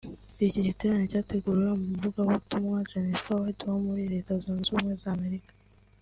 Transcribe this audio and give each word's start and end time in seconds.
Iki 0.45 0.59
giterane 0.67 1.03
cyateguriwe 1.11 1.69
umuvugabutumwa 1.73 2.77
Jennifer 2.89 3.37
Wilde 3.41 3.63
wo 3.71 3.77
muri 3.85 4.03
Leta 4.13 4.33
Zunze 4.41 4.67
Ubumwe 4.69 4.93
za 5.03 5.09
Amerika 5.17 5.53